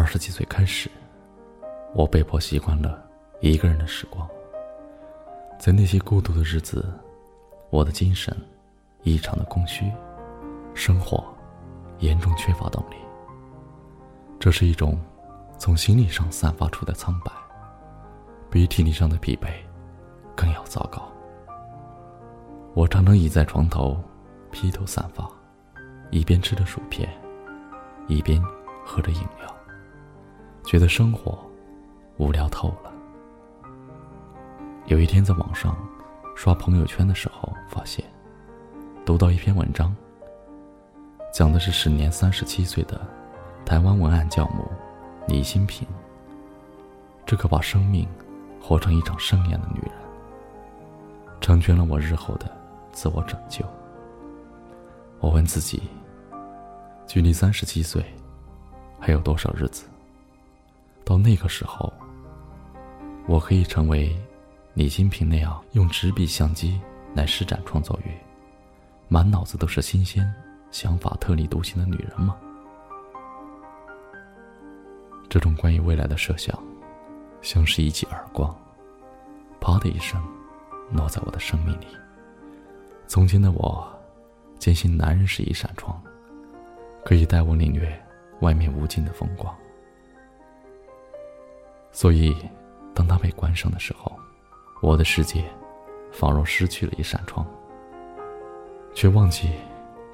[0.00, 0.90] 二十几岁开始，
[1.94, 3.06] 我被迫习惯了
[3.40, 4.26] 一个人的时光。
[5.58, 6.90] 在那些孤独的日子，
[7.68, 8.34] 我的精神
[9.02, 9.92] 异常的空虚，
[10.72, 11.22] 生活
[11.98, 12.94] 严重缺乏动力。
[14.38, 14.98] 这是一种
[15.58, 17.30] 从心理上散发出的苍白，
[18.48, 19.50] 比体力上的疲惫
[20.34, 21.06] 更要糟糕。
[22.72, 24.02] 我常常倚在床头，
[24.50, 25.30] 披头散发，
[26.10, 27.06] 一边吃着薯片，
[28.08, 28.42] 一边
[28.82, 29.54] 喝着饮料，
[30.70, 31.36] 觉得生活
[32.16, 32.92] 无聊透了。
[34.86, 35.76] 有一天在网上
[36.36, 38.04] 刷朋友圈的时候，发现
[39.04, 39.92] 读到一篇文章，
[41.32, 43.00] 讲的是时年三十七岁的。
[43.66, 44.64] 台湾文案教母
[45.26, 45.88] 李新平，
[47.26, 48.08] 这个把生命
[48.62, 49.92] 活成一场盛宴的女人，
[51.40, 52.48] 成全了我日后的
[52.92, 53.64] 自我拯救。
[55.18, 55.82] 我问自己，
[57.08, 58.04] 距离三十七岁
[59.00, 59.89] 还有多少日子？
[61.10, 61.92] 到那个时候，
[63.26, 64.16] 我可以成为
[64.74, 66.80] 李金平那样用纸笔相机
[67.16, 68.14] 来施展创作欲、
[69.08, 70.32] 满脑子都是新鲜
[70.70, 72.36] 想法、特立独行的女人吗？
[75.28, 76.56] 这种关于未来的设想，
[77.42, 78.56] 像是一记耳光，
[79.60, 80.22] 啪的一声，
[80.92, 81.88] 落在我的生命里。
[83.08, 83.84] 从前的我，
[84.60, 86.00] 坚信男人是一扇窗，
[87.04, 88.00] 可以带我领略
[88.42, 89.52] 外面无尽的风光。
[91.92, 92.36] 所以，
[92.94, 94.12] 当它被关上的时候，
[94.80, 95.44] 我的世界
[96.12, 97.46] 仿若失去了一扇窗，
[98.94, 99.50] 却忘记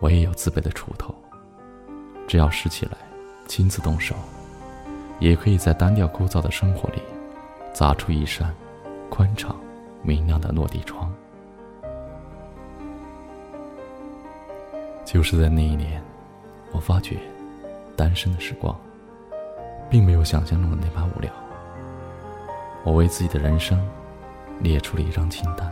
[0.00, 1.14] 我也有自备的锄头，
[2.26, 2.92] 只要拾起来，
[3.46, 4.14] 亲自动手。
[5.18, 7.00] 也可以在单调枯燥的生活里，
[7.72, 8.54] 砸出一扇
[9.08, 9.56] 宽敞、
[10.02, 11.10] 明亮的落地窗。
[15.06, 16.02] 就是在那一年，
[16.72, 17.16] 我发觉，
[17.96, 18.78] 单身的时光，
[19.88, 21.32] 并没有想象中的那般无聊。
[22.86, 23.84] 我为自己的人生，
[24.60, 25.68] 列出了一张清单。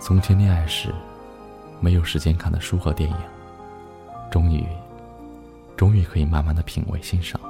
[0.00, 0.92] 从前恋爱时，
[1.78, 3.16] 没有时间看的书和电影，
[4.28, 4.66] 终于，
[5.76, 7.40] 终于可以慢慢的品味欣赏。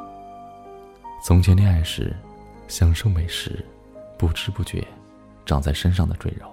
[1.24, 2.14] 从前恋爱时，
[2.68, 3.64] 享受美食，
[4.18, 4.86] 不知不觉
[5.46, 6.46] 长在身上的赘肉。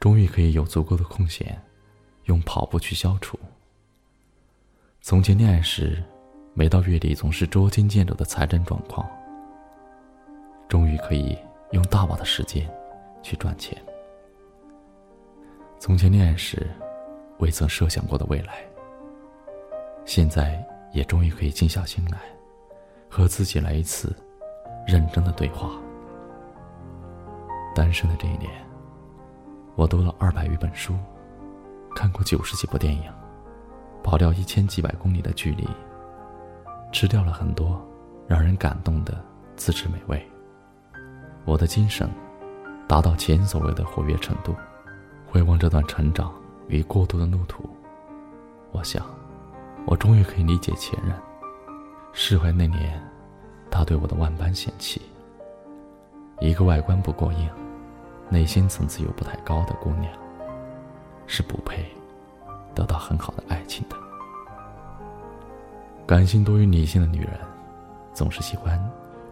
[0.00, 1.62] 终于可以有足够的空闲，
[2.24, 3.38] 用跑步去消除。
[5.02, 6.02] 从前恋爱时，
[6.54, 9.06] 每到月底总是捉襟见肘的财政状况。
[10.68, 11.36] 终于可以
[11.72, 12.68] 用大把的时间
[13.22, 13.76] 去赚钱。
[15.78, 16.70] 从前恋爱时，
[17.38, 18.64] 未曾设想过的未来。
[20.04, 22.18] 现在也终于可以静下心来。
[23.16, 24.12] 和自己来一次
[24.84, 25.70] 认真的对话。
[27.72, 28.50] 单身的这一年，
[29.76, 30.96] 我读了二百余本书，
[31.94, 33.04] 看过九十几部电影，
[34.02, 35.64] 跑掉一千几百公里的距离，
[36.90, 37.80] 吃掉了很多
[38.26, 39.24] 让人感动的
[39.54, 40.20] 自制美味。
[41.44, 42.08] 我的精神
[42.88, 44.54] 达到前所未有的活跃程度。
[45.26, 46.32] 回望这段成长
[46.68, 47.68] 与过渡的路途，
[48.70, 49.04] 我想，
[49.84, 51.12] 我终于可以理解前任。
[52.12, 53.02] 释怀那年，
[53.68, 55.02] 他对我的万般嫌弃。
[56.40, 57.50] 一个外观不过硬、
[58.28, 60.12] 内心层次又不太高的姑娘，
[61.26, 61.84] 是不配
[62.76, 63.96] 得到很好的爱情的。
[66.06, 67.40] 感性多于理性的女人，
[68.12, 68.80] 总是喜欢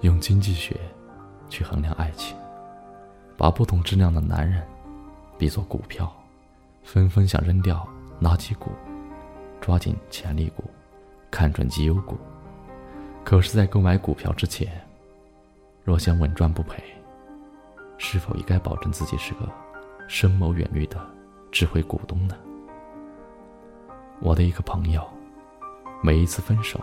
[0.00, 0.76] 用经济学
[1.52, 2.34] 去衡量爱情，
[3.36, 4.66] 把不同质量的男人
[5.36, 6.10] 比作股票，
[6.82, 7.86] 纷纷想扔掉
[8.22, 8.70] 垃圾股，
[9.60, 10.64] 抓紧潜力股，
[11.30, 12.16] 看准绩优股。
[13.22, 14.72] 可是，在购买股票之前，
[15.84, 16.82] 若想稳赚不赔，
[17.98, 19.46] 是否也该保证自己是个
[20.08, 20.98] 深谋远虑的
[21.50, 22.34] 智慧股东呢？
[24.20, 25.06] 我的一个朋友，
[26.02, 26.80] 每一次分手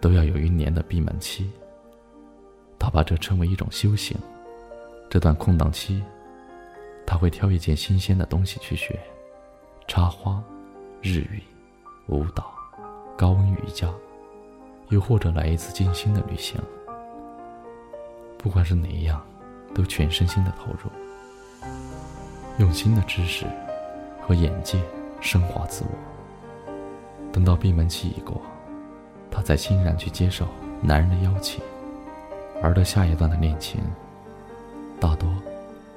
[0.00, 1.50] 都要有一年的闭门期。
[2.84, 4.14] 他把这称为一种修行。
[5.08, 6.02] 这段空档期，
[7.06, 9.00] 他会挑一件新鲜的东西去学：
[9.88, 10.42] 插花、
[11.00, 11.42] 日语、
[12.08, 12.52] 舞蹈、
[13.16, 13.88] 高温瑜伽。
[14.90, 16.60] 又或者来一次静心的旅行，
[18.36, 19.24] 不管是哪一样，
[19.74, 20.90] 都全身心的投入，
[22.58, 23.46] 用新的知识
[24.20, 24.78] 和眼界
[25.22, 26.70] 升华自我。
[27.32, 28.42] 等到闭门期一过，
[29.30, 30.46] 他才欣然去接受
[30.82, 31.62] 男人的邀请，
[32.64, 33.78] 而的下一段的恋情，
[34.98, 35.28] 大多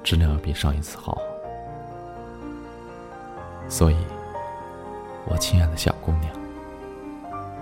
[0.04, 1.16] 质量要比上一次好。
[3.70, 3.96] 所以，
[5.24, 6.30] 我亲爱的小姑娘，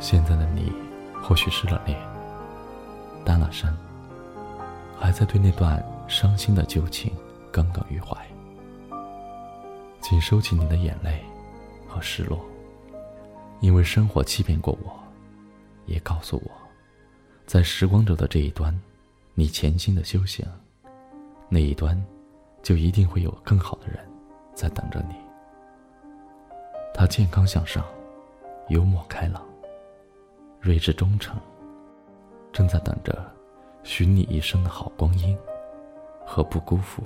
[0.00, 0.72] 现在的你。
[1.22, 1.98] 或许失了恋，
[3.24, 3.68] 单了身，
[4.96, 7.12] 还在对那段伤心的旧情
[7.50, 8.16] 耿耿于怀。
[10.00, 11.24] 请收起你的眼泪
[11.88, 12.38] 和失落，
[13.58, 14.94] 因为生活欺骗过我，
[15.86, 16.50] 也告诉我，
[17.44, 18.72] 在时光轴的这一端，
[19.38, 20.46] 你潜心的修行，
[21.50, 22.02] 那一端，
[22.62, 23.98] 就一定会有更好的人
[24.54, 25.14] 在等着你。
[26.94, 27.84] 他健康向上，
[28.70, 29.46] 幽默开朗，
[30.58, 31.38] 睿智忠诚，
[32.50, 33.30] 正在等着，
[33.82, 35.36] 许你一生的好光阴
[36.24, 37.02] 和不辜负。